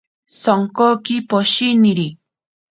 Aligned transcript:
Sonkoki 0.41 1.15
poshiniri. 1.29 2.07